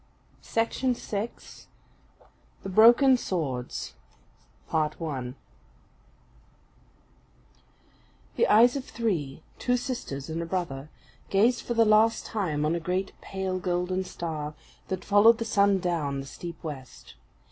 [0.41, 0.65] ISA.
[0.65, 1.67] LX 20.
[2.63, 3.93] THE BROKEN SWORDS
[4.71, 5.35] The
[8.49, 10.89] eyes of three, two sisters and a brother,
[11.29, 14.55] gazed for the last time on a great pale golden star,
[14.87, 17.13] that followed the sun down the steep west.